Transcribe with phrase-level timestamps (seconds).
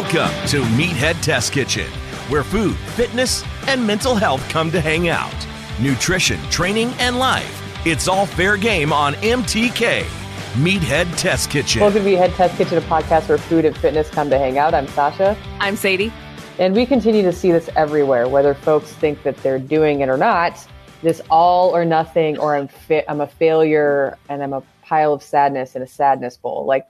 [0.00, 1.90] Welcome to Meathead Test Kitchen,
[2.28, 5.34] where food, fitness, and mental health come to hang out.
[5.80, 7.84] Nutrition, training, and life.
[7.84, 10.04] It's all fair game on MTK.
[10.52, 11.80] Meathead Test Kitchen.
[11.80, 14.72] Welcome to Meathead Test Kitchen, a podcast where food and fitness come to hang out.
[14.72, 15.36] I'm Sasha.
[15.58, 16.12] I'm Sadie.
[16.60, 20.16] And we continue to see this everywhere, whether folks think that they're doing it or
[20.16, 20.64] not.
[21.02, 25.22] This all or nothing, or I'm fit, I'm a failure, and I'm a pile of
[25.22, 26.64] sadness in a sadness bowl.
[26.66, 26.86] Like,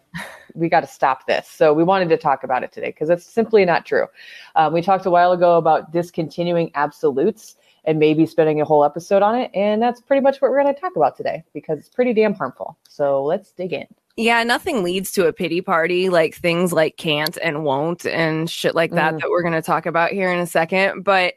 [0.55, 1.49] we got to stop this.
[1.49, 4.07] So we wanted to talk about it today because it's simply not true.
[4.55, 9.23] Um, we talked a while ago about discontinuing absolutes and maybe spending a whole episode
[9.23, 9.51] on it.
[9.55, 12.35] And that's pretty much what we're going to talk about today because it's pretty damn
[12.35, 12.79] harmful.
[12.89, 13.87] So let's dig in.
[14.17, 18.75] Yeah, nothing leads to a pity party like things like can't and won't and shit
[18.75, 19.21] like that mm.
[19.21, 21.03] that we're going to talk about here in a second.
[21.03, 21.35] But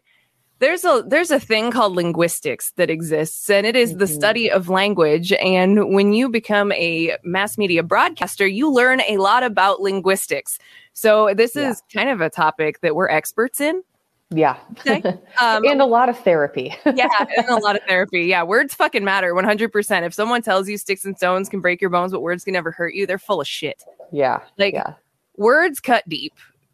[0.61, 3.99] there's a there's a thing called linguistics that exists and it is mm-hmm.
[3.99, 5.33] the study of language.
[5.33, 10.59] And when you become a mass media broadcaster you learn a lot about linguistics.
[10.93, 11.71] So this yeah.
[11.71, 13.81] is kind of a topic that we're experts in.
[14.29, 14.57] Yeah.
[14.79, 15.01] Okay.
[15.41, 16.73] um, and a lot of therapy.
[16.85, 17.07] Yeah
[17.37, 18.21] and a lot of therapy.
[18.21, 21.89] Yeah words fucking matter 100% if someone tells you sticks and stones can break your
[21.89, 23.83] bones but words can never hurt you they're full of shit.
[24.11, 24.93] Yeah like yeah.
[25.37, 26.33] words cut deep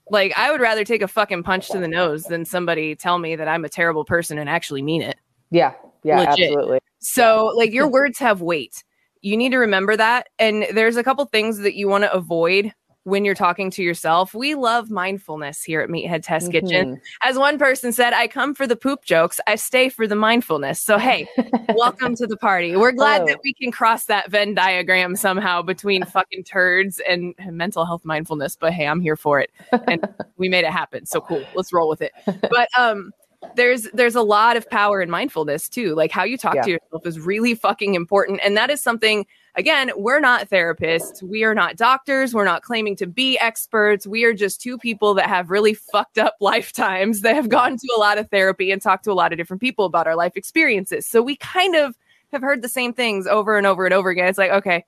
[0.09, 3.35] like I would rather take a fucking punch to the nose than somebody tell me
[3.35, 5.17] that I'm a terrible person and actually mean it.
[5.51, 5.73] Yeah.
[6.03, 6.51] Yeah, Legit.
[6.51, 6.79] absolutely.
[6.99, 8.83] So like your words have weight.
[9.21, 10.29] You need to remember that.
[10.39, 12.73] And there's a couple things that you want to avoid
[13.07, 14.33] when you're talking to yourself.
[14.33, 16.67] We love mindfulness here at Meathead Test mm-hmm.
[16.67, 17.01] Kitchen.
[17.23, 20.81] As one person said, I come for the poop jokes, I stay for the mindfulness.
[20.81, 21.25] So, hey,
[21.73, 22.75] welcome to the party.
[22.75, 23.27] We're glad oh.
[23.27, 28.57] that we can cross that Venn diagram somehow between fucking turds and mental health mindfulness.
[28.57, 29.51] But hey, I'm here for it.
[29.87, 31.05] And we made it happen.
[31.05, 31.45] So cool.
[31.55, 32.11] Let's roll with it.
[32.25, 33.13] But, um,
[33.55, 36.63] there's there's a lot of power in mindfulness too like how you talk yeah.
[36.63, 41.21] to yourself is really fucking important and that is something again we're not therapists.
[41.21, 42.33] We are not doctors.
[42.33, 44.07] We're not claiming to be experts.
[44.07, 47.87] We are just two people that have really fucked up lifetimes that have gone to
[47.95, 50.33] a lot of therapy and talked to a lot of different people about our life
[50.35, 51.05] experiences.
[51.05, 51.97] So we kind of
[52.31, 54.27] have heard the same things over and over and over again.
[54.27, 54.85] It's like okay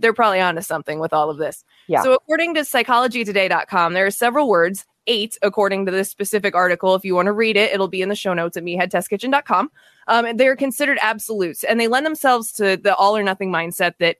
[0.00, 1.64] they're probably onto something with all of this.
[1.86, 2.02] Yeah.
[2.02, 6.94] So according to psychologytoday.com, there are several words eight, according to this specific article.
[6.94, 9.70] If you want to read it, it'll be in the show notes at meatheadtestkitchen.com.
[10.06, 14.16] Um, they're considered absolutes and they lend themselves to the all or nothing mindset that,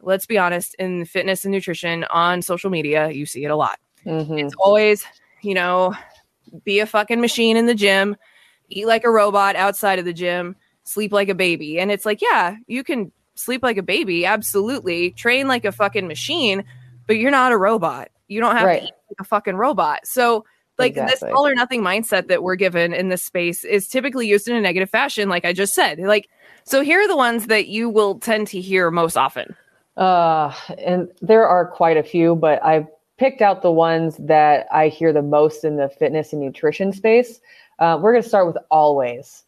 [0.00, 3.78] let's be honest, in fitness and nutrition on social media, you see it a lot.
[4.06, 4.38] Mm-hmm.
[4.38, 5.04] It's always,
[5.42, 5.94] you know,
[6.64, 8.16] be a fucking machine in the gym,
[8.68, 11.78] eat like a robot outside of the gym, sleep like a baby.
[11.78, 16.08] And it's like, yeah, you can sleep like a baby, absolutely, train like a fucking
[16.08, 16.64] machine,
[17.06, 18.08] but you're not a robot.
[18.32, 18.80] You don't have right.
[18.80, 20.00] to eat like a fucking robot.
[20.04, 20.44] So
[20.78, 21.28] like exactly.
[21.28, 24.56] this all or nothing mindset that we're given in this space is typically used in
[24.56, 25.98] a negative fashion, like I just said.
[25.98, 26.28] Like,
[26.64, 29.54] so here are the ones that you will tend to hear most often.
[29.96, 32.86] Uh, and there are quite a few, but I've
[33.18, 37.40] picked out the ones that I hear the most in the fitness and nutrition space.
[37.78, 39.44] Uh, we're going to start with always.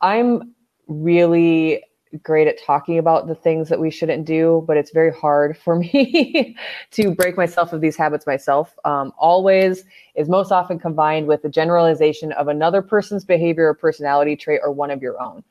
[0.00, 0.54] I'm
[0.88, 1.82] really
[2.22, 5.76] great at talking about the things that we shouldn't do, but it's very hard for
[5.76, 6.56] me
[6.92, 8.74] to break myself of these habits myself.
[8.84, 9.84] Um, always
[10.14, 14.72] is most often combined with the generalization of another person's behavior or personality trait or
[14.72, 15.42] one of your own.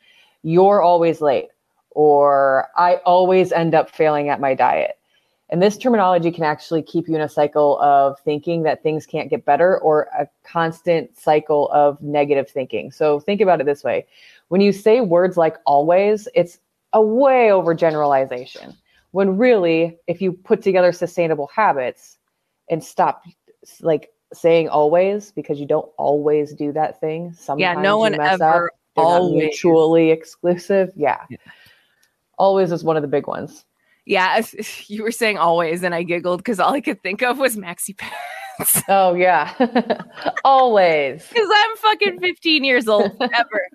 [0.43, 1.49] You're always late,
[1.91, 4.97] or I always end up failing at my diet.
[5.49, 9.29] And this terminology can actually keep you in a cycle of thinking that things can't
[9.29, 12.91] get better or a constant cycle of negative thinking.
[12.91, 14.07] So think about it this way
[14.49, 16.59] when you say words like always, it's
[16.93, 18.75] a way overgeneralization.
[19.11, 22.17] When really, if you put together sustainable habits
[22.69, 23.23] and stop
[23.81, 27.33] like saying always because you don't always do that thing.
[27.33, 30.91] Sometimes yeah, no one ever always mutually exclusive.
[30.95, 31.21] Yeah.
[31.29, 31.37] yeah.
[32.37, 33.65] Always is one of the big ones.
[34.05, 34.41] Yeah,
[34.87, 37.97] you were saying always, and I giggled because all I could think of was maxi
[37.97, 38.83] pads.
[38.87, 39.53] Oh yeah,
[40.45, 41.27] always.
[41.33, 43.67] Because I'm fucking 15 years old, ever.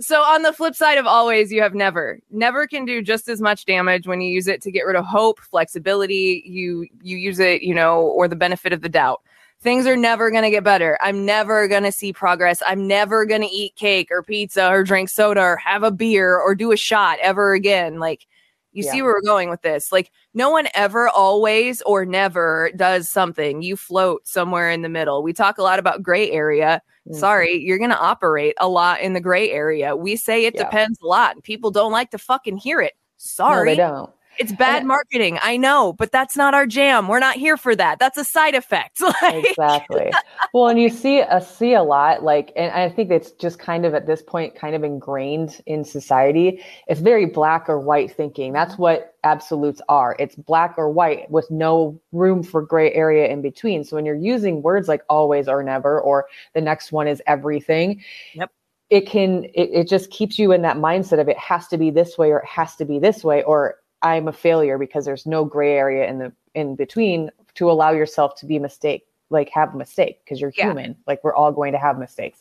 [0.00, 2.18] So on the flip side of always, you have never.
[2.30, 5.04] Never can do just as much damage when you use it to get rid of
[5.04, 6.42] hope, flexibility.
[6.44, 9.22] You you use it, you know, or the benefit of the doubt.
[9.60, 10.98] Things are never going to get better.
[11.00, 12.62] I'm never going to see progress.
[12.66, 16.36] I'm never going to eat cake or pizza or drink soda or have a beer
[16.36, 17.98] or do a shot ever again.
[17.98, 18.26] Like
[18.74, 18.92] you Yeah.
[18.92, 19.90] see where we're going with this.
[19.90, 23.62] Like no one ever always or never does something.
[23.62, 25.22] You float somewhere in the middle.
[25.22, 26.82] We talk a lot about gray area.
[27.08, 27.14] Mm.
[27.16, 29.94] Sorry, you're going to operate a lot in the gray area.
[29.96, 30.64] We say it Yeah.
[30.64, 32.92] depends a lot and people don't like to fucking hear it.
[32.94, 33.70] No, Sorry.
[33.70, 34.10] they don't.
[34.38, 35.38] It's bad And- marketing.
[35.42, 37.08] I know, but that's not our jam.
[37.08, 37.98] We're not here for that.
[37.98, 39.00] That's a side effect.
[39.22, 40.10] Like, exactly
[40.52, 43.84] well and you see a see a lot like and i think it's just kind
[43.86, 48.52] of at this point kind of ingrained in society it's very black or white thinking
[48.52, 53.40] that's what absolutes are it's black or white with no room for gray area in
[53.40, 57.22] between so when you're using words like always or never or the next one is
[57.26, 58.02] everything
[58.34, 58.50] Yep.
[58.90, 61.90] it can it, it just keeps you in that mindset of it has to be
[61.90, 65.26] this way or it has to be this way or i'm a failure because there's
[65.26, 69.74] no gray area in the in between to allow yourself to be mistake like have
[69.74, 70.68] a mistake because you're Yeah.
[70.68, 70.96] human.
[71.06, 72.40] Like we're all going to have mistakes.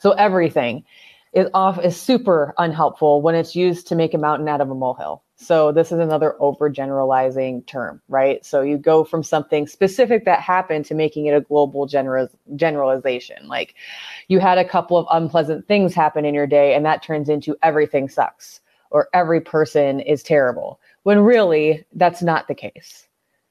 [0.00, 0.84] So everything
[1.34, 4.76] is off is super unhelpful when it's used to make a mountain out of a
[4.76, 5.24] molehill.
[5.36, 8.44] So this is another overgeneralizing term right?
[8.46, 13.48] So you go from something specific that happened to making it a global general generalization.
[13.48, 13.74] Like
[14.28, 17.56] you had a couple of unpleasant things happen in your day and that turns into
[17.62, 18.60] everything sucks
[18.90, 23.04] or every person is terrible when really that's not the case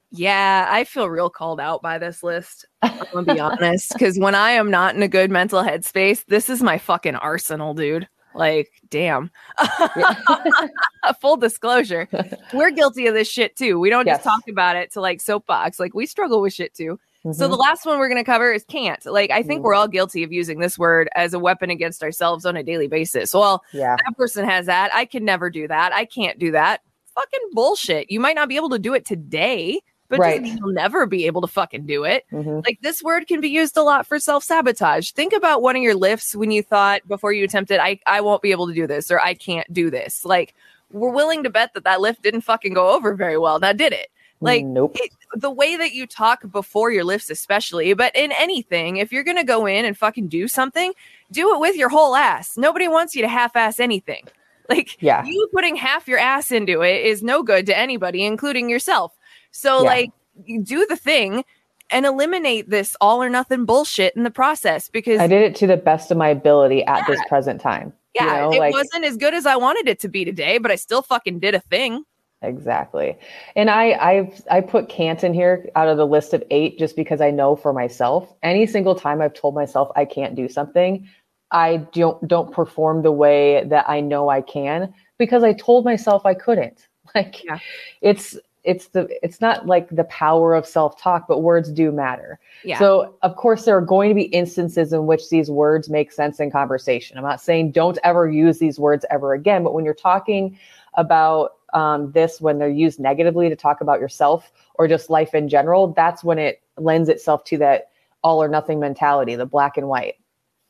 [0.09, 2.65] yeah, I feel real called out by this list.
[2.81, 6.49] I'm gonna be honest, because when I am not in a good mental headspace, this
[6.49, 8.07] is my fucking arsenal, dude.
[8.33, 9.31] Like, damn.
[11.21, 12.07] Full disclosure,
[12.53, 13.79] we're guilty of this shit too.
[13.79, 15.77] We don't just talk about it to like soapbox.
[15.79, 16.97] Like, we struggle with shit too.
[17.23, 17.49] So Mhm.
[17.49, 19.05] the last one we're going to cover is can't.
[19.05, 19.63] Like I think Mm.
[19.63, 22.87] we're all guilty of using this word as a weapon against ourselves on a daily
[22.87, 23.33] basis.
[23.33, 24.91] Well, yeah that person has that.
[24.95, 25.91] I can never do that.
[25.93, 26.81] I can't do that.
[27.17, 28.11] Fucking bullshit.
[28.11, 30.45] You might not be able to do it today, but Right.
[30.45, 32.25] you'll never be able to fucking do it.
[32.31, 32.63] Mhm.
[32.65, 35.11] Like this word can be used a lot for self-sabotage.
[35.11, 38.41] Think about one of your lifts when you thought before you attempted, I, I won't
[38.41, 40.23] be able to do this or I can't do this.
[40.23, 40.53] Like
[40.91, 43.59] we're willing to bet that that lift didn't fucking go over very well.
[43.59, 44.09] Now did it?
[44.39, 48.97] Like nope it, the way that you talk before your lifts, especially, but in anything,
[48.97, 50.93] if you're gonna go in and fucking do something,
[51.31, 52.55] do it with your whole ass.
[52.55, 54.23] Nobody wants you to half-ass anything.
[54.69, 55.23] Like Yeah.
[55.25, 59.13] you putting half your ass into it is no good to anybody, including yourself.
[59.51, 59.89] So Yeah.
[59.89, 60.09] like
[60.45, 61.45] you do the thing
[61.89, 65.67] and eliminate this all or nothing bullshit in the process because I did it to
[65.67, 67.93] the best of my ability at this present time.
[68.19, 70.57] You yeah, know, it like- wasn't as good as I wanted it to be today,
[70.57, 72.03] but I still fucking did a thing.
[72.43, 73.17] Exactly.
[73.55, 76.95] And I I've I put can't in here out of the list of eight just
[76.95, 81.07] because I know for myself, any single time I've told myself I can't do something,
[81.51, 86.25] I don't don't perform the way that I know I can because I told myself
[86.25, 86.87] I couldn't.
[87.15, 87.59] Like Yeah.
[88.01, 92.37] it's it's the it's not like the power of self-talk, but words do matter.
[92.65, 92.77] Yeah.
[92.79, 96.41] So, of course, there are going to be instances in which these words make sense
[96.41, 97.17] in conversation.
[97.17, 100.59] I'm not saying don't ever use these words ever again, but when you're talking
[100.95, 105.47] about um, this, when they're used negatively to talk about yourself or just life in
[105.47, 109.87] general, that's when it lends itself to that all or nothing mentality, the black and
[109.87, 110.15] white.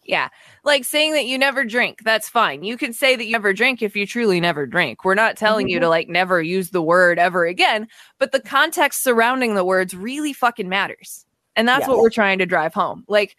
[0.07, 0.29] Yeah.
[0.63, 2.63] Like saying that you never drink, that's fine.
[2.63, 5.03] You can say that you never drink if you truly never drink.
[5.03, 7.87] We're not telling you to like never use the word ever again,
[8.17, 11.25] but the context surrounding the words really fucking matters.
[11.57, 13.03] And that's what we're trying to drive home.
[13.07, 13.35] Like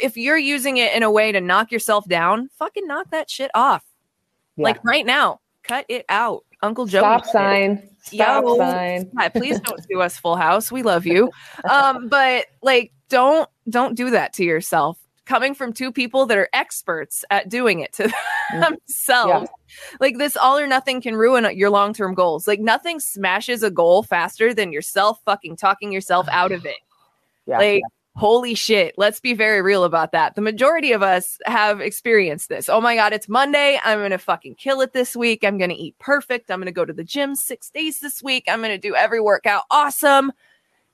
[0.00, 3.50] if you're using it in a way to knock yourself down, fucking knock that shit
[3.54, 3.84] off.
[4.56, 4.64] Yeah.
[4.64, 6.44] Like right now, cut it out.
[6.62, 7.00] Uncle Joe.
[7.00, 8.56] stop sign, stop Yo.
[8.56, 9.10] sign.
[9.34, 10.72] Please don't sue us, Full House.
[10.72, 11.30] We love you.
[11.68, 14.98] Um, but like, don't don't do that to yourself.
[15.26, 18.12] Coming from two people that are experts at doing it to
[18.60, 19.50] themselves,
[20.00, 22.46] like this, all or nothing can ruin your long term goals.
[22.46, 26.76] Like nothing smashes a goal faster than yourself fucking talking yourself out of it.
[27.48, 27.58] Yeah.
[27.58, 27.82] Like,
[28.16, 28.94] holy shit.
[28.96, 30.34] Let's be very real about that.
[30.34, 32.68] The majority of us have experienced this.
[32.68, 33.78] Oh my God, it's Monday.
[33.84, 35.44] I'm going to fucking kill it this week.
[35.44, 36.50] I'm going to eat perfect.
[36.50, 38.46] I'm going to go to the gym six days this week.
[38.48, 40.32] I'm going to do every workout awesome.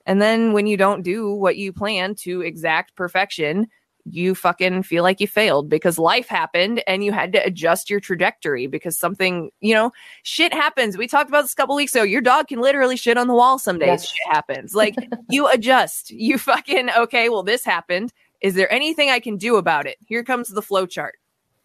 [0.05, 3.67] And then when you don't do what you plan to exact perfection,
[4.05, 7.99] you fucking feel like you failed because life happened and you had to adjust your
[7.99, 9.91] trajectory because something, you know,
[10.23, 10.97] shit happens.
[10.97, 12.03] We talked about this a couple weeks ago.
[12.03, 13.87] Your dog can literally shit on the wall some days.
[13.87, 14.09] Yes.
[14.09, 14.75] Shit happens.
[14.75, 14.95] Like
[15.29, 16.11] you adjust.
[16.11, 18.11] You fucking okay, well this happened.
[18.41, 19.97] Is there anything I can do about it?
[20.05, 21.15] Here comes the flow chart.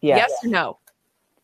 [0.01, 0.29] Yes.
[0.29, 0.79] Yes or no?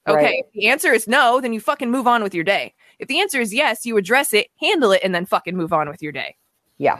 [0.07, 0.23] Okay.
[0.23, 0.43] Right.
[0.45, 2.73] If the answer is no, then you fucking move on with your day.
[2.99, 5.89] If the answer is yes, you address it, handle it, and then fucking move on
[5.89, 6.35] with your day.
[6.77, 6.99] Yeah.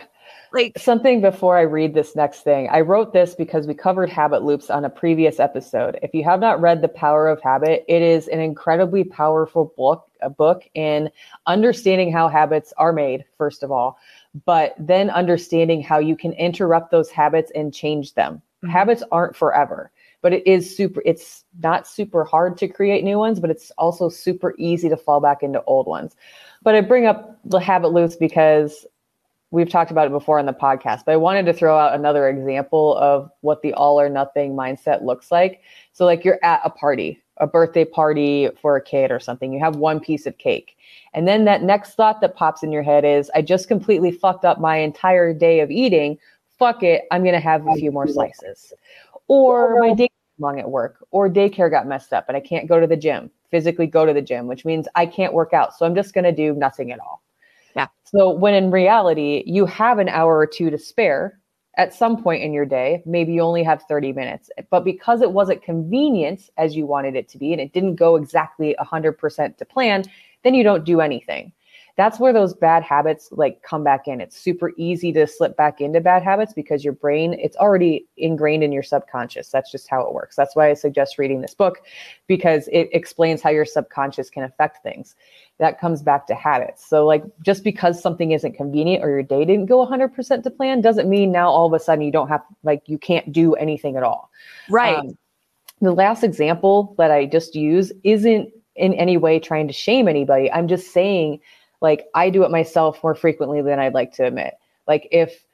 [0.52, 2.70] Like something before I read this next thing.
[2.72, 6.00] I wrote this because we covered habit loops on a previous episode.
[6.02, 10.10] If you have not read The Power of Habit, it is an incredibly powerful book,
[10.22, 11.10] a book in
[11.46, 13.98] understanding how habits are made, first of all,
[14.46, 18.42] but then understanding how you can interrupt those habits and change them.
[18.64, 18.70] Mm-hmm.
[18.70, 19.92] Habits aren't forever,
[20.22, 24.10] but it is super it's not super hard to create new ones, but it's also
[24.10, 26.16] super easy to fall back into old ones.
[26.64, 28.88] But I bring up the habit loops because
[29.56, 32.28] we've talked about it before on the podcast, but I wanted to throw out another
[32.28, 35.62] example of what the all or nothing mindset looks like.
[35.94, 39.60] So, like you're at a party, a birthday party for a kid or something, you
[39.62, 40.78] have one piece of cake.
[41.14, 44.44] And then that next thought that pops in your head is, I just completely fucked
[44.44, 46.18] up my entire day of eating.
[46.60, 48.74] Fuck it, I'm going to have a few more slices.
[49.30, 52.82] Or my day long at work, or daycare got messed up and I can't go
[52.82, 55.74] to the gym, physically go to the gym, which means I can't work out.
[55.78, 57.22] So I'm just going to do nothing at all.
[57.76, 57.88] Yeah.
[58.06, 61.40] So when in reality, you have an hour or two to spare
[61.78, 63.04] at some point in your day.
[63.06, 67.28] Maybe you only have 30 minutes, but because it wasn't convenient as you wanted it
[67.30, 70.04] to be and it didn't go exactly 100% to plan,
[70.44, 71.52] then you don't do anything
[71.98, 74.20] that's where those bad habits like come back in.
[74.20, 78.64] It's super easy to slip back into bad habits because your brain, it's already ingrained
[78.64, 79.50] in your subconscious.
[79.50, 80.36] That's just how it works.
[80.36, 81.80] That's why I suggest reading this book
[82.28, 85.16] because it explains how your subconscious can affect things.
[85.58, 86.86] That comes back to habits.
[86.86, 90.82] So, like, just because something isn't convenient or your day didn't go 100% to plan
[90.82, 93.96] doesn't mean now all of a sudden you don't have, like, you can't do anything
[93.96, 94.30] at all.
[94.70, 94.98] Right.
[94.98, 95.18] Um,
[95.80, 100.52] the last example that I just use isn't in any way trying to shame anybody.
[100.52, 101.40] I'm just saying
[101.86, 104.56] like I do it myself more frequently than I'd like to admit.
[104.88, 105.46] Like if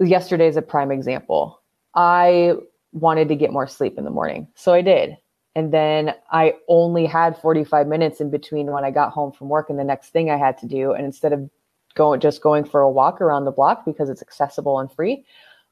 [0.00, 1.62] yesterday is a prime example,
[1.94, 2.54] I
[2.92, 4.48] wanted to get more sleep in the morning.
[4.56, 5.16] So I did.
[5.54, 9.70] And then I only had 45 minutes in between when I got home from work
[9.70, 10.90] and the next thing I had to do.
[10.92, 11.48] And instead of
[11.94, 15.24] going just going for a walk around the block because it's accessible and free,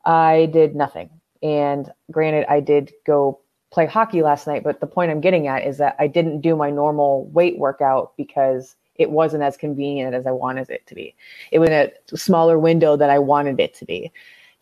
[0.05, 1.11] I did nothing.
[1.43, 3.41] And granted, I did go
[3.73, 6.55] play hockey last night, but the point I'm getting at is that I didn't do
[6.55, 11.15] my normal weight workout because it wasn't as convenient as I wanted it to be.
[11.51, 14.13] It was a smaller window that I wanted it to be.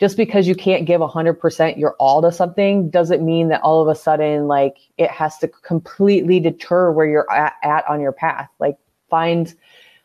[0.01, 3.89] Just because you can't give 100% your all to something doesn't mean that all of
[3.89, 8.49] a sudden, like, it has to completely deter where you're at, at on your path.
[8.59, 8.77] Like,
[9.09, 9.55] find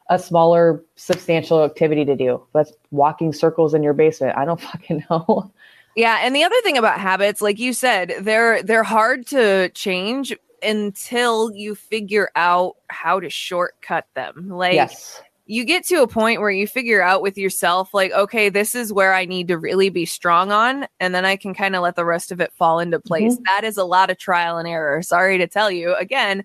[0.10, 2.44] a smaller, substantial activity to do.
[2.54, 4.38] That's walking circles in your basement.
[4.38, 5.52] I don't fucking know.
[5.96, 10.36] Yeah, and the other thing about habits, like you said, they're they're hard to change
[10.63, 14.50] until you figure out how to shortcut them.
[14.50, 15.22] Like yes.
[15.46, 18.94] you get to a point where you figure out with yourself, like, okay, this is
[18.94, 21.96] where I need to really be strong on, and then I can kind of let
[21.96, 23.34] the rest of it fall into place.
[23.34, 23.44] Mm-hmm.
[23.46, 25.01] That is a lot of trial and error.
[25.01, 26.44] Sorry to tell you again.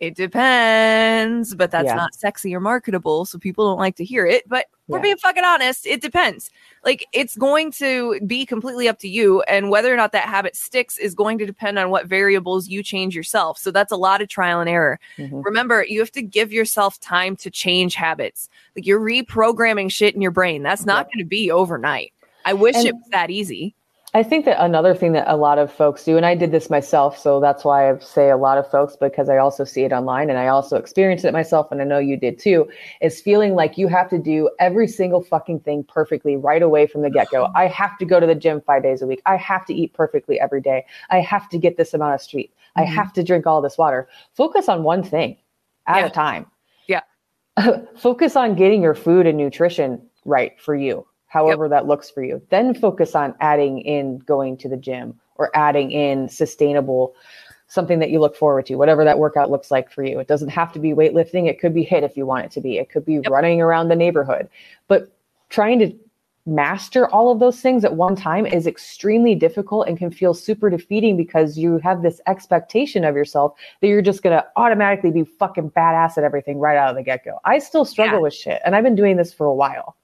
[0.00, 1.94] It depends, but that's yeah.
[1.94, 4.48] not sexy or marketable, so people don't like to hear it.
[4.48, 5.86] But we're being fucking honest.
[5.86, 6.50] It depends.
[6.84, 9.42] Like it's going to be completely up to you.
[9.42, 12.82] And whether or not that habit sticks is going to depend on what variables you
[12.82, 13.56] change yourself.
[13.56, 14.98] So that's a lot of trial and error.
[15.16, 15.40] Mm-hmm.
[15.40, 18.48] Remember, you have to give yourself time to change habits.
[18.76, 20.62] Like you're reprogramming shit in your brain.
[20.62, 22.12] That's not going to be overnight.
[22.44, 23.74] I wish and- it was that easy.
[24.16, 26.70] I think that another thing that a lot of folks do, and I did this
[26.70, 29.92] myself, so that's why I say a lot of folks because I also see it
[29.92, 32.68] online and I also experienced it myself, and I know you did too,
[33.02, 37.02] is feeling like you have to do every single fucking thing perfectly right away from
[37.02, 37.50] the get go.
[37.56, 39.20] I have to go to the gym five days a week.
[39.26, 40.86] I have to eat perfectly every day.
[41.10, 42.52] I have to get this amount of street.
[42.78, 42.82] Mm-hmm.
[42.82, 44.08] I have to drink all this water.
[44.34, 45.36] Focus on one thing
[45.88, 46.06] at yeah.
[46.06, 46.46] a time.
[46.86, 47.00] Yeah.
[47.96, 51.04] Focus on getting your food and nutrition right for you
[51.34, 51.70] however yep.
[51.70, 52.40] that looks for you.
[52.50, 57.16] Then focus on adding in going to the gym or adding in sustainable
[57.66, 60.20] something that you look forward to, whatever that workout looks like for you.
[60.20, 61.48] It doesn't have to be weightlifting.
[61.48, 62.78] It could be HIIT if you want it to be.
[62.78, 63.28] It could be yep.
[63.28, 64.48] running around the neighborhood.
[64.86, 65.08] But
[65.48, 65.92] trying to
[66.46, 70.70] master all of those things at one time is extremely difficult and can feel super
[70.70, 75.24] defeating because you have this expectation of yourself that you're just going to automatically be
[75.24, 77.40] fucking badass at everything right out of the get go.
[77.44, 78.22] I still struggle yeah.
[78.22, 79.96] with shit and I've been doing this for a while.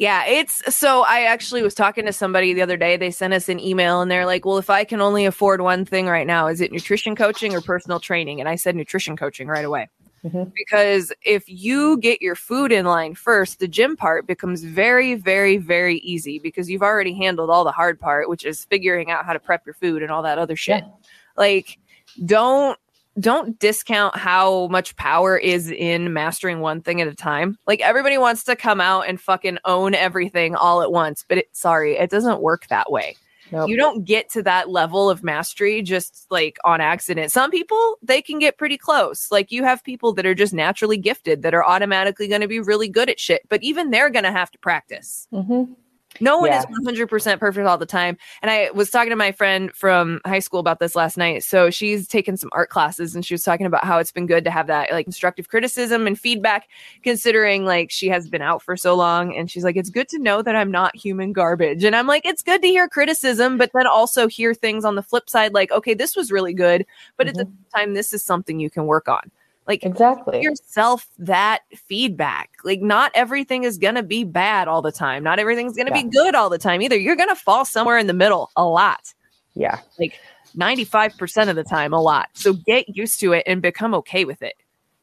[0.00, 2.96] Yeah, it's so I actually was talking to somebody the other day.
[2.96, 5.84] They sent us an email and they're like, Well, if I can only afford one
[5.84, 8.40] thing right now, is it nutrition coaching or personal training?
[8.40, 9.90] And I said nutrition coaching right away.
[10.24, 10.44] Mm-hmm.
[10.56, 15.58] Because if you get your food in line first, the gym part becomes very, very,
[15.58, 19.34] very easy because you've already handled all the hard part, which is figuring out how
[19.34, 20.82] to prep your food and all that other shit.
[20.82, 20.90] Yeah.
[21.36, 21.78] Like,
[22.24, 22.78] don't
[23.18, 27.58] don't discount how much power is in mastering one thing at a time.
[27.66, 31.48] Like everybody wants to come out and fucking own everything all at once, but it,
[31.52, 33.16] sorry, it doesn't work that way.
[33.52, 33.68] Nope.
[33.68, 37.32] you don't get to that level of mastery just like on accident.
[37.32, 39.28] Some people, they can get pretty close.
[39.32, 42.60] Like you have people that are just naturally gifted that are automatically going to be
[42.60, 45.26] really good at shit, but even they're going to have to practice.
[45.32, 45.74] Mhm.
[46.20, 46.60] No one Yeah.
[46.60, 48.18] is 100% perfect all the time.
[48.42, 51.42] And I was talking to my friend from high school about this last night.
[51.42, 54.44] So she's taken some art classes and she was talking about how it's been good
[54.44, 56.68] to have that like constructive criticism and feedback,
[57.02, 59.34] considering like she has been out for so long.
[59.34, 61.84] And she's like, it's good to know that I'm not human garbage.
[61.84, 65.02] And I'm like, it's good to hear criticism, but then also hear things on the
[65.02, 66.86] flip side, like, okay, this was really good.
[67.16, 67.52] But at the mm-hmm.
[67.74, 69.30] same time, this is something you can work on.
[69.70, 70.42] Like, Exactly.
[70.42, 72.50] yourself that feedback.
[72.64, 75.22] Like not everything is going to be bad all the time.
[75.22, 76.02] Not everything's going to Yeah.
[76.02, 76.96] be good all the time either.
[76.98, 79.14] You're going to fall somewhere in the middle a lot.
[79.54, 79.78] Yeah.
[79.98, 80.18] Like
[80.58, 82.30] 95% of the time a lot.
[82.32, 84.54] So get used to it and become okay with it.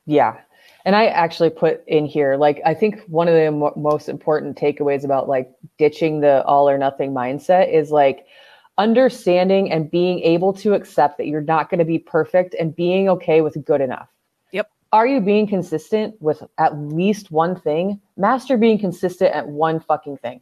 [0.05, 0.37] Yeah.
[0.83, 4.57] And I actually put in here, like, I think one of the mo- most important
[4.57, 8.25] takeaways about like ditching the all or nothing mindset is like
[8.77, 13.09] understanding and being able to accept that you're not going to be perfect and being
[13.09, 14.07] okay with good enough.
[14.93, 17.99] Are you being consistent with at least one thing?
[18.15, 20.41] Master being consistent at one fucking thing.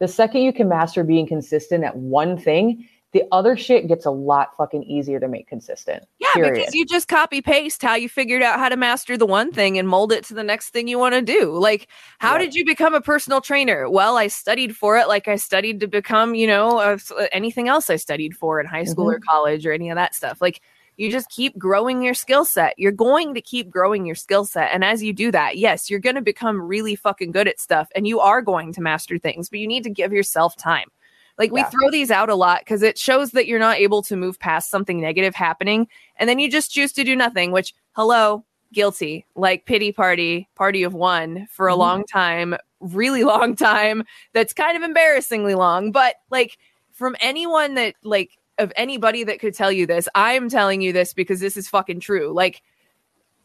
[0.00, 4.10] The second you can master being consistent at one thing, the other shit gets a
[4.10, 6.02] lot fucking easier to make consistent.
[6.18, 6.54] Yeah, Period.
[6.54, 9.78] because you just copy paste how you figured out how to master the one thing
[9.78, 11.56] and mold it to the next thing you want to do.
[11.56, 11.86] Like,
[12.18, 12.40] how Yep.
[12.40, 13.88] did you become a personal trainer?
[13.88, 16.98] Well, I studied for it like I studied to become, you know,
[17.30, 19.14] anything else I studied for in high school mm-hmm.
[19.14, 20.40] or college or any of that stuff.
[20.40, 20.60] Like,
[20.96, 22.78] you just keep growing your skill set.
[22.78, 24.70] You're going to keep growing your skill set.
[24.72, 27.88] And as you do that, yes, you're going to become really fucking good at stuff
[27.94, 30.88] and you are going to master things, but you need to give yourself time.
[31.36, 31.70] Like we Yeah.
[31.70, 34.70] throw these out a lot because it shows that you're not able to move past
[34.70, 35.88] something negative happening.
[36.16, 39.26] And then you just choose to do nothing, which, hello, guilty.
[39.34, 41.78] Like pity party, party of one for a Mhm.
[41.78, 44.04] long time, really long time.
[44.32, 45.90] That's kind of embarrassingly long.
[45.90, 46.56] But like
[46.92, 51.12] from anyone that, like, of anybody that could tell you this, I'm telling you this
[51.12, 52.32] because this is fucking true.
[52.32, 52.62] Like,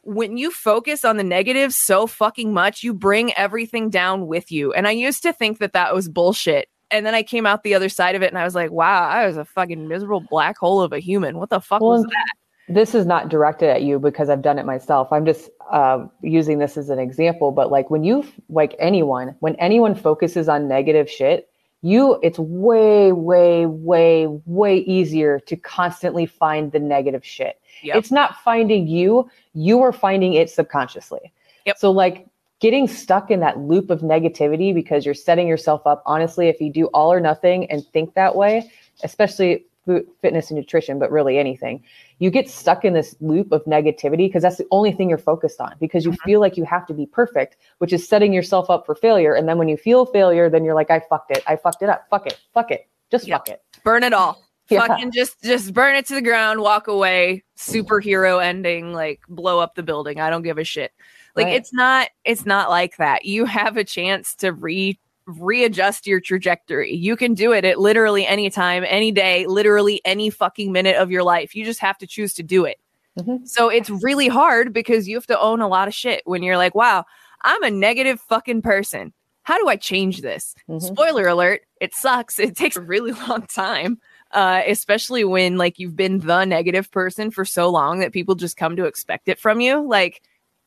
[0.04, 4.74] when you focus on the negative so fucking much, you bring everything down with you.
[4.74, 6.70] And I used to think that that was bullshit.
[6.90, 9.08] And then I came out the other side of it and I was like, wow,
[9.08, 11.38] I was a fucking miserable black hole of a human.
[11.38, 12.34] What the fuck Well, was that?
[12.70, 15.12] this is not directed at you because I've done it myself.
[15.12, 17.52] I'm just uh, using this as an example.
[17.52, 21.50] But like when you, like anyone, when anyone focuses on negative shit,
[21.82, 27.60] you, it's way, way, way, way easier to constantly find the negative shit.
[27.84, 27.96] Yep.
[27.96, 31.32] It's not finding you, you are finding it subconsciously.
[31.66, 31.78] Yep.
[31.78, 32.28] So like
[32.60, 36.72] getting stuck in that loop of negativity because you're setting yourself up, honestly, if you
[36.72, 38.70] do all or nothing and think that way,
[39.04, 41.84] especially food, fitness and nutrition, but really anything,
[42.20, 45.60] you get stuck in this loop of negativity because that's the only thing you're focused
[45.60, 46.30] on because you mm-hmm.
[46.30, 49.34] feel like you have to be perfect, which is setting yourself up for failure.
[49.34, 51.44] And then when you feel failure, then you're like, I fucked it.
[51.48, 52.06] I fucked it up.
[52.12, 52.40] Fuck it.
[52.54, 52.88] Fuck it.
[53.10, 53.40] Just Yep.
[53.40, 53.64] fuck it.
[53.84, 54.44] burn it all.
[54.70, 54.86] Yeah.
[54.86, 59.74] Fucking just just burn it to the ground, walk away, superhero ending, like blow up
[59.74, 60.20] the building.
[60.20, 60.92] I don't give a shit.
[61.36, 61.56] Like Right.
[61.56, 63.26] it's not it's not like that.
[63.26, 65.00] You have a chance to re
[65.38, 66.94] readjust your trajectory.
[66.94, 71.12] You can do it at literally any time, any day, literally any fucking minute of
[71.12, 71.56] your life.
[71.56, 72.80] You just have to choose to do it.
[73.18, 73.48] Mhm.
[73.48, 76.58] So it's really hard because you have to own a lot of shit when you're
[76.58, 77.06] like, wow,
[77.44, 79.14] I'm a negative fucking person.
[79.44, 80.54] How do I change this?
[80.70, 80.82] Mhm.
[80.82, 82.40] Spoiler alert, it sucks.
[82.40, 84.00] It takes a really long time.
[84.32, 88.58] Uh, especially when like you've been the negative person for so long that people just
[88.58, 89.82] come to expect it from you.
[89.82, 90.22] Like,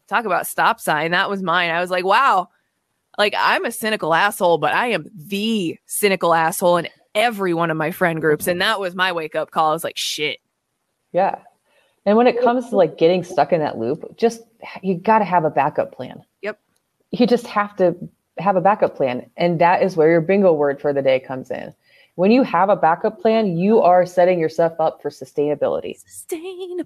[0.09, 1.13] talk about stop sign.
[1.13, 1.71] That was mine.
[1.71, 2.49] I was like, wow,
[3.19, 7.77] like I'm a cynical asshole, but I am the cynical asshole in every one of
[7.77, 8.47] my friend groups.
[8.47, 9.71] And that was my wake up call.
[9.71, 10.39] I was like, shit.
[11.13, 11.39] Yeah.
[12.05, 14.43] And when it comes to like getting stuck in that loop, just
[14.83, 16.23] you got to have a backup plan.
[16.43, 16.59] Yep.
[17.11, 17.97] You just have to
[18.39, 19.31] have a backup plan.
[19.37, 21.75] And that is where your bingo word for the day comes in.
[22.15, 25.97] When you have a backup plan, you are setting yourself up for sustainability.
[26.05, 26.79] Sustainability,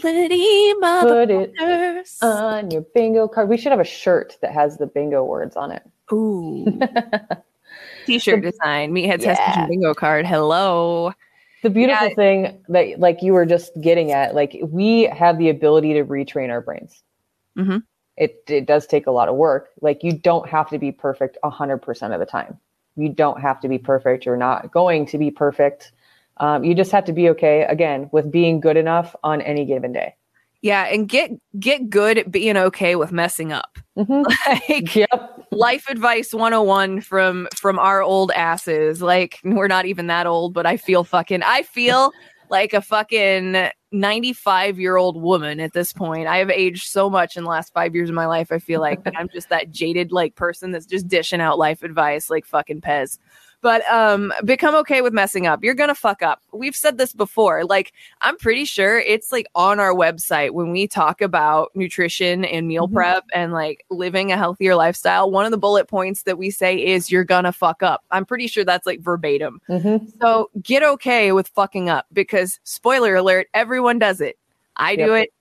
[0.00, 2.22] Put it motherfuckers.
[2.22, 3.48] on your bingo card.
[3.50, 5.82] We should have a shirt that has the bingo words on it.
[6.12, 6.64] Ooh.
[8.06, 9.52] T-shirt design, Meathead Test Yeah.
[9.54, 10.26] Kitchen bingo card.
[10.26, 11.12] Hello.
[11.62, 12.14] The beautiful Yeah.
[12.14, 16.50] thing that like you were just getting at, like we have the ability to retrain
[16.50, 17.02] our brains.
[17.56, 17.82] Mhm.
[18.16, 19.70] It it does take a lot of work.
[19.80, 22.58] Like you don't have to be perfect hundred percent of the time.
[22.96, 24.24] You don't have to be perfect.
[24.26, 25.92] You're not going to be perfect.
[26.38, 29.92] Um, you just have to be okay again with being good enough on any given
[29.92, 30.14] day.
[30.62, 33.78] Yeah, and get get good at being okay with messing up.
[33.98, 34.24] Mhm.
[34.68, 35.46] Like Yep.
[35.52, 39.02] life advice 101 from from our old asses.
[39.02, 42.12] Like we're not even that old, but I feel fucking I feel
[42.50, 46.26] like a fucking 95 year old woman at this point.
[46.26, 48.52] I have aged so much in the last 5 years of my life.
[48.52, 52.28] I feel like I'm just that jaded like person that's just dishing out life advice
[52.28, 53.18] like fucking Pez.
[53.64, 55.64] But um become okay with messing up.
[55.64, 56.42] You're gonna fuck up.
[56.52, 57.64] We've said this before.
[57.64, 62.68] Like I'm pretty sure it's like on our website when we talk about nutrition and
[62.68, 62.92] meal Mhm.
[62.92, 65.30] prep and like living a healthier lifestyle.
[65.30, 68.04] One of the bullet points that we say is you're gonna fuck up.
[68.10, 69.62] I'm pretty sure that's like verbatim.
[69.70, 70.12] Mhm.
[70.20, 74.36] So get okay with fucking up because spoiler alert, everyone does it.
[74.76, 75.32] I do it.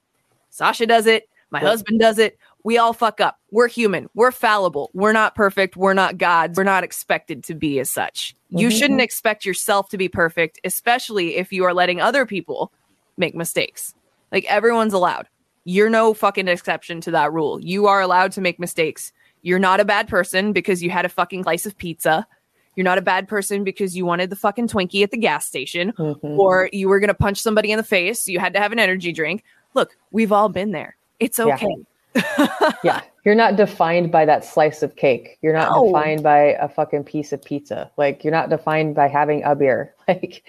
[0.49, 1.27] Sasha does it.
[1.51, 1.67] My Yep.
[1.67, 2.37] husband does it.
[2.63, 3.39] We all fuck up.
[3.51, 4.09] We're human.
[4.15, 4.89] We're fallible.
[4.93, 5.75] We're not perfect.
[5.75, 6.57] We're not gods.
[6.57, 8.35] We're not expected to be as such.
[8.49, 8.79] You Mhm.
[8.79, 12.71] shouldn't expect yourself to be perfect, especially if you are letting other people
[13.17, 13.93] make mistakes.
[14.31, 15.27] Like everyone's allowed.
[15.65, 17.59] You're no fucking exception to that rule.
[17.61, 19.11] You are allowed to make mistakes.
[19.41, 22.25] You're not a bad person because you had a fucking slice of pizza.
[22.75, 25.91] You're not a bad person because you wanted the fucking Twinkie at the gas station
[25.93, 26.37] Mhm.
[26.39, 28.23] or you were going to punch somebody in the face.
[28.23, 29.43] So you had to have an energy drink.
[29.73, 30.95] Look, we've all been there.
[31.19, 31.67] It's okay.
[31.67, 31.83] yeah,
[33.25, 35.37] you're not defined by that slice of cake.
[35.41, 35.85] You're not No.
[35.87, 37.91] defined by a fucking piece of pizza.
[37.97, 39.93] Like you're not defined by having a beer.
[40.07, 40.43] Like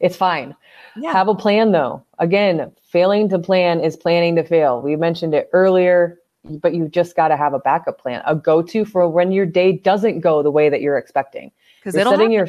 [0.00, 0.54] it's fine.
[0.96, 1.12] Yeah.
[1.12, 2.04] Have a plan though.
[2.18, 4.82] Again, failing to plan is planning to fail.
[4.82, 8.84] We mentioned it earlier, but you just got to have a backup plan, a go-to
[8.84, 11.50] for when your day doesn't go the way that you're expecting.
[11.78, 12.32] Because it'll setting happen.
[12.32, 12.48] your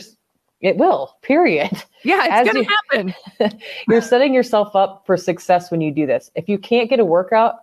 [0.60, 1.16] it will.
[1.22, 1.70] Period.
[2.04, 3.60] yeah, it's gonna you- happen.
[3.88, 6.32] you're setting yourself up for success when you do this.
[6.36, 7.60] If you can't get a workout,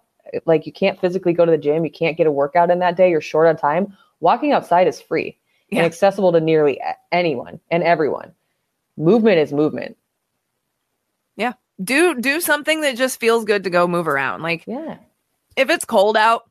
[0.46, 2.96] like you can't physically go to the gym, you can't get a workout in that
[2.96, 5.38] day, you're short on time, walking outside is free
[5.70, 5.78] Yeah.
[5.78, 6.80] and accessible to nearly
[7.12, 8.32] anyone and everyone.
[8.96, 9.96] Movement is movement.
[11.36, 11.54] Yeah.
[11.82, 14.42] Do do something that just feels good to go move around.
[14.42, 14.98] Like Yeah.
[15.56, 16.48] if it's cold out,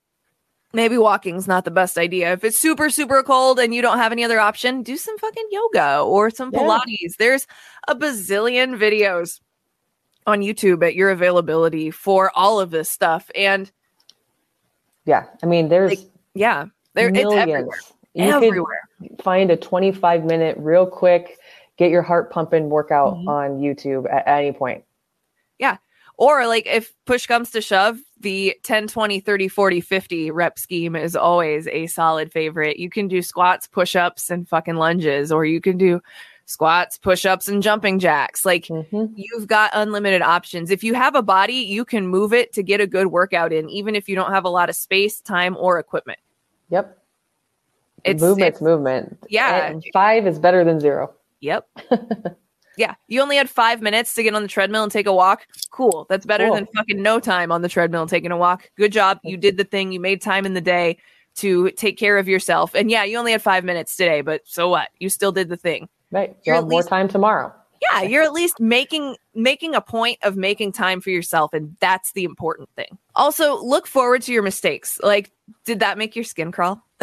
[0.73, 2.33] maybe walking's not the best idea.
[2.33, 5.47] If it's super, super cold and you don't have any other option, do some fucking
[5.51, 6.59] yoga or some Yeah.
[6.59, 7.15] Pilates.
[7.17, 7.47] There's
[7.87, 9.39] a bazillion videos
[10.25, 13.29] on YouTube at your availability for all of this stuff.
[13.35, 13.71] And
[15.05, 15.25] Yeah.
[15.41, 17.67] I mean, there's Like, yeah, there it's everywhere.
[18.13, 18.81] You everywhere.
[19.21, 21.37] find a 25 minute, real quick,
[21.77, 23.27] get your heart pumping workout Mhm.
[23.27, 24.83] on YouTube at any point.
[25.59, 25.77] Yeah.
[26.17, 30.95] Or like if push comes to shove, the 10, 20, 30, 40, 50 rep scheme
[30.95, 32.77] is always a solid favorite.
[32.77, 35.99] You can do squats, push ups, and fucking lunges, or you can do
[36.45, 38.45] squats, push ups, and jumping jacks.
[38.45, 39.11] Like Mhm.
[39.15, 40.69] you've got unlimited options.
[40.71, 43.69] If you have a body, you can move it to get a good workout in,
[43.69, 46.19] even if you don't have a lot of space, time, or equipment.
[46.69, 46.97] Yep.
[48.03, 49.17] It's Movement's it's- movement.
[49.29, 49.67] Yeah.
[49.67, 51.13] And five is better than zero.
[51.39, 51.67] Yep.
[52.77, 52.95] yeah.
[53.07, 55.47] You only had five minutes to get on the treadmill and take a walk.
[55.71, 56.05] Cool.
[56.09, 56.55] That's better Cool.
[56.55, 58.69] than fucking no time on the treadmill and taking a walk.
[58.77, 59.19] Good job.
[59.23, 59.91] You did the thing.
[59.93, 60.97] You made time in the day
[61.35, 62.75] to take care of yourself.
[62.75, 64.89] And yeah, you only had five minutes today, but so what?
[64.99, 65.87] You still did the thing.
[66.13, 66.37] Right.
[66.45, 67.53] You'll at have more least- time tomorrow.
[67.91, 72.13] Yeah, you're at least making making a point of making time for yourself and that's
[72.13, 72.97] the important thing.
[73.13, 74.99] Also, look forward to your mistakes.
[75.03, 75.31] Like
[75.65, 76.81] did that make your skin crawl?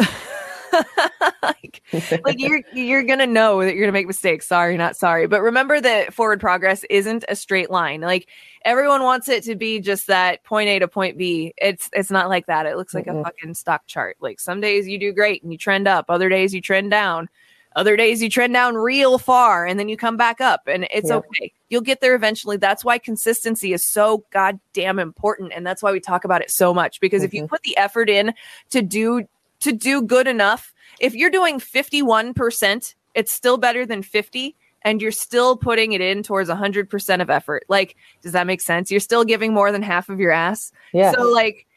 [1.43, 1.83] like,
[2.23, 4.47] like you're you're gonna know that you're gonna make mistakes.
[4.47, 5.27] Sorry, not sorry.
[5.27, 8.01] But remember that forward progress isn't a straight line.
[8.01, 8.27] Like
[8.65, 11.53] everyone wants it to be just that point A to point B.
[11.57, 12.65] It's it's not like that.
[12.65, 13.23] It looks like a Mm-mm.
[13.23, 14.17] fucking stock chart.
[14.19, 17.29] Like some days you do great and you trend up, other days you trend down.
[17.75, 21.09] Other days you trend down real far and then you come back up and it's
[21.09, 21.15] Yeah.
[21.17, 21.53] okay.
[21.69, 22.57] You'll get there eventually.
[22.57, 26.73] That's why consistency is so goddamn important and that's why we talk about it so
[26.73, 27.49] much because if you Mhm.
[27.49, 28.33] put the effort in
[28.71, 29.25] to do
[29.61, 35.11] to do good enough, if you're doing 51%, it's still better than 50 and you're
[35.11, 37.63] still putting it in towards 100% of effort.
[37.69, 38.91] Like does that make sense?
[38.91, 40.71] You're still giving more than half of your ass.
[40.93, 41.11] Yeah.
[41.11, 41.67] So like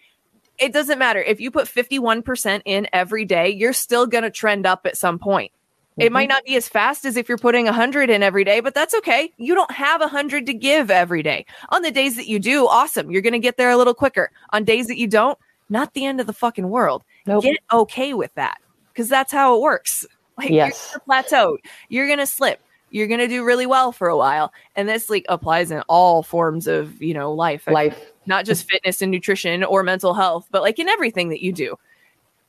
[0.58, 4.66] it doesn't matter if you put 51% in every day, you're still going to trend
[4.66, 5.50] up at some point.
[5.96, 6.34] It might mm-hmm.
[6.34, 9.32] not be as fast as if you're putting 100 in every day, but that's okay.
[9.36, 11.46] You don't have 100 to give every day.
[11.68, 13.12] On the days that you do, awesome.
[13.12, 14.30] You're going to get there a little quicker.
[14.50, 17.04] On days that you don't, not the end of the fucking world.
[17.26, 17.44] Nope.
[17.44, 18.58] Get okay with that
[18.92, 20.06] because that's how it works.
[20.36, 20.90] Like Yes.
[20.90, 21.58] you're gonna plateau.
[21.88, 22.60] You're going to slip.
[22.90, 24.52] You're going to do really well for a while.
[24.74, 27.68] And this like applies in all forms of, you know, life.
[27.68, 27.96] Life.
[28.26, 31.78] Not just fitness and nutrition or mental health, but like in everything that you do.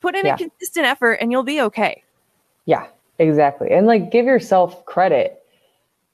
[0.00, 0.34] Put in Yeah.
[0.34, 2.02] a consistent effort and you'll be okay.
[2.64, 3.70] Yeah, exactly.
[3.70, 5.42] And like give yourself credit.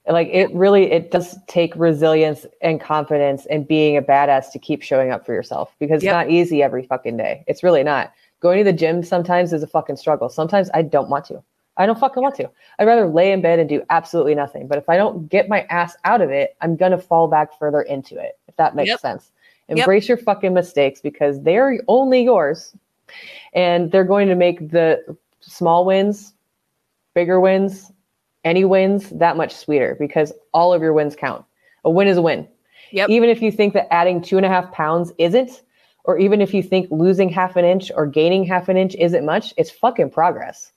[0.07, 4.81] Like it really it does take resilience and confidence and being a badass to keep
[4.81, 6.09] showing up for yourself because Yep.
[6.09, 7.43] it's not easy every fucking day.
[7.47, 8.11] It's really not.
[8.41, 10.27] Going to the gym sometimes is a fucking struggle.
[10.27, 11.41] Sometimes I don't want to.
[11.77, 12.49] I don't fucking want to.
[12.77, 14.67] I'd rather lay in bed and do absolutely nothing.
[14.67, 17.81] But if I don't get my ass out of it, I'm gonna fall back further
[17.81, 18.37] into it.
[18.49, 18.99] If that makes Yep.
[18.99, 19.31] sense.
[19.69, 19.77] Yep.
[19.79, 22.75] Embrace your fucking mistakes because they're only yours.
[23.53, 26.33] And they're going to make the small wins
[27.13, 27.91] bigger wins,
[28.43, 31.45] any wins, that much sweeter because all of your wins count.
[31.85, 32.47] A win is a win.
[32.91, 33.09] Yep.
[33.09, 35.63] Even if you think that adding two and a half pounds isn't,
[36.03, 39.25] or even if you think losing half an inch or gaining half an inch isn't
[39.25, 40.71] much, it's fucking progress.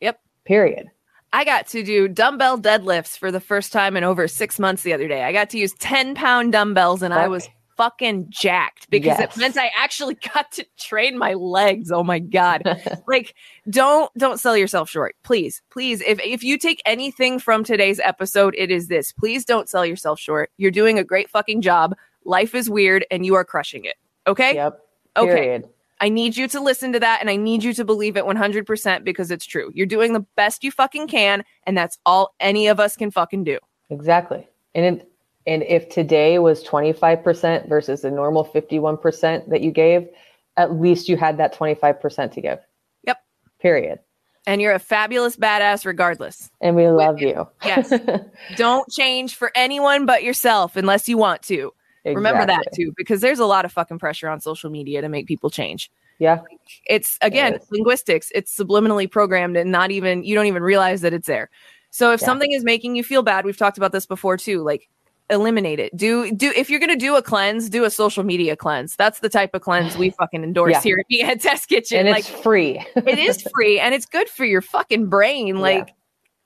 [0.00, 0.20] Yep.
[0.44, 0.90] Period.
[1.32, 4.92] I got to do dumbbell deadlifts for the first time in over six months the
[4.92, 5.22] other day.
[5.22, 7.48] I got to use 10 pound dumbbells and I was
[7.82, 9.36] fucking jacked because Yes.
[9.36, 11.90] it meant I actually got to train my legs.
[11.90, 12.62] Oh my God.
[13.08, 13.34] like
[13.68, 15.16] don't don't sell yourself short.
[15.24, 16.00] Please, please.
[16.02, 19.12] If if you take anything from today's episode, it is this.
[19.12, 20.50] Please don't sell yourself short.
[20.58, 21.96] You're doing a great fucking job.
[22.24, 23.96] Life is weird and you are crushing it.
[24.28, 24.54] Okay?
[24.54, 24.78] Yep.
[25.16, 25.34] Okay.
[25.34, 25.68] Period.
[26.00, 29.04] I need you to listen to that and I need you to believe it 100%
[29.04, 29.70] because it's true.
[29.74, 33.44] You're doing the best you fucking can and that's all any of us can fucking
[33.44, 33.58] do.
[33.90, 34.48] Exactly.
[34.74, 35.11] And it,
[35.46, 40.08] and if today was 25% versus the normal 51% that you gave,
[40.56, 42.58] at least you had that 25% to give.
[43.04, 43.18] Yep.
[43.60, 43.98] Period.
[44.46, 46.50] And you're a fabulous badass regardless.
[46.60, 47.46] And we love you.
[47.64, 47.92] Yes.
[48.56, 51.72] Don't change for anyone but yourself unless you want to.
[52.04, 55.28] Remember that too, because there's a lot of fucking pressure on social media to make
[55.28, 55.88] people change.
[56.18, 56.40] Yeah.
[56.86, 57.66] It's again is.
[57.70, 58.32] linguistics.
[58.34, 61.48] It's subliminally programmed and not even you don't even realize that it's there.
[61.90, 62.26] So if Yeah.
[62.26, 64.62] something is making you feel bad, we've talked about this before too.
[64.62, 64.88] Like
[65.32, 65.96] eliminate it.
[65.96, 68.94] Do do if you're gonna do a cleanse, do a social media cleanse.
[68.96, 70.80] That's the type of cleanse we fucking endorse Yeah.
[70.82, 72.00] here at Test Kitchen.
[72.00, 72.84] And like it's free.
[72.94, 75.58] it is free and it's good for your fucking brain.
[75.60, 75.94] Like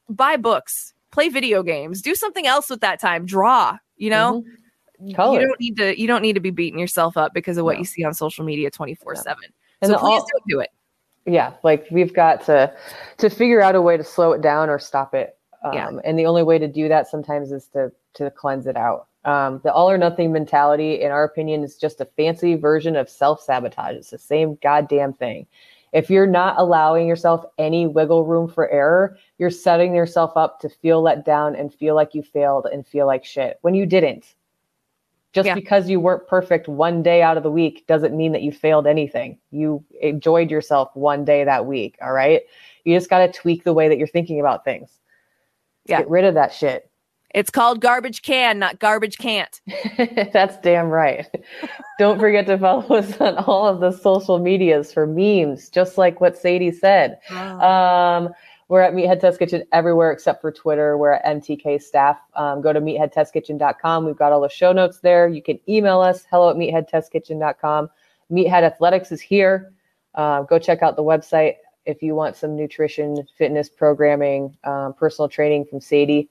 [0.08, 3.26] buy books, play video games, do something else with that time.
[3.26, 3.76] Draw.
[3.98, 4.44] You know,
[5.14, 5.40] Color.
[5.40, 6.00] you don't need to.
[6.00, 7.78] You don't need to be beating yourself up because of what No.
[7.80, 9.44] you see on social media twenty four seven.
[9.84, 10.70] So please all- don't do it.
[11.26, 12.72] yeah like we've got to
[13.18, 15.90] to figure out a way to slow it down or stop it um, Yeah.
[16.04, 19.60] and the only way to do that sometimes is to to cleanse it out um,
[19.64, 23.94] the all or nothing mentality in our opinion is just a fancy version of self-sabotage
[23.96, 25.46] it's the same goddamn thing
[25.92, 30.68] if you're not allowing yourself any wiggle room for error you're setting yourself up to
[30.68, 34.34] feel let down and feel like you failed and feel like shit when you didn't
[35.36, 35.54] just Yeah.
[35.54, 38.86] because you weren't perfect one day out of the week doesn't mean that you failed
[38.86, 39.38] anything.
[39.50, 41.98] You enjoyed yourself one day that week.
[42.00, 42.40] All right.
[42.84, 44.98] You just got to tweak the way that you're thinking about things.
[45.84, 45.98] Yeah.
[45.98, 46.90] Get rid of that shit.
[47.36, 49.60] It's called garbage can, not garbage can't.
[50.32, 51.26] That's damn right.
[51.98, 56.18] Don't forget to follow us on all of the social medias for memes, just like
[56.18, 57.18] what Sadie said.
[57.30, 58.32] Um,
[58.68, 60.96] we're at Meathead Test Kitchen everywhere except for Twitter.
[60.96, 62.18] We're at MTK staff.
[62.36, 64.06] Um, go to meatheadtestkitchen.com.
[64.06, 65.28] We've got all the show notes there.
[65.28, 67.90] You can email us, hello at meatheadtestkitchen.com.
[68.32, 69.74] Meathead Athletics is here.
[70.14, 75.28] Uh, go check out the website if you want some nutrition, fitness programming, um, personal
[75.28, 76.30] training from Sadie.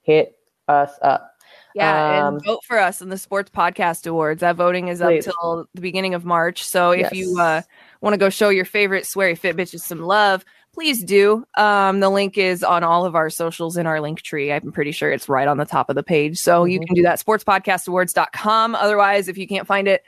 [0.00, 0.35] Hit
[0.68, 1.32] us up.
[1.74, 4.40] Yeah, Um, and vote for us in the Sports Podcast Awards.
[4.40, 5.26] That voting is Please.
[5.28, 6.64] up till the beginning of March.
[6.64, 7.12] So if Yes.
[7.14, 7.60] you uh,
[8.00, 11.44] want to go show your favorite sweary fit bitches some love, please do.
[11.56, 14.50] Um, the link is on all of our socials in our link tree.
[14.52, 16.38] I'm pretty sure it's right on the top of the page.
[16.38, 16.86] So you Mhm.
[16.86, 17.18] can do that.
[17.24, 18.74] Sportspodcastawards.com.
[18.74, 20.02] Otherwise, if you can't find it,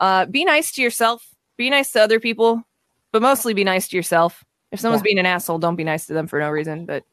[0.00, 1.26] uh, be nice to yourself.
[1.56, 2.62] Be nice to other people,
[3.12, 4.44] but mostly be nice to yourself.
[4.70, 5.04] If someone's Yeah.
[5.04, 6.84] being an asshole, don't be nice to them for no reason.
[6.84, 7.04] But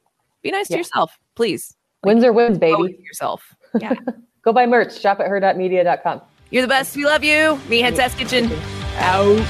[0.42, 1.76] be nice to yourself, please.
[2.04, 2.98] Wins or wins, baby.
[3.04, 3.56] yourself.
[3.80, 3.94] Yeah.
[4.44, 5.00] Go buy merch.
[5.00, 6.22] Shop at hurrdatmedia.com.
[6.52, 6.96] You're the best.
[6.96, 7.60] We love you.
[7.68, 8.52] Meathead Test Kitchen.
[8.98, 9.46] Out.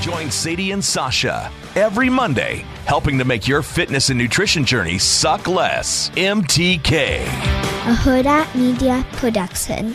[0.00, 5.46] Join Sadie and Sasha every Monday, helping to make your fitness and nutrition journey suck
[5.46, 6.10] less.
[6.10, 7.22] MTK.
[7.22, 9.94] a Hurrdat Media Production.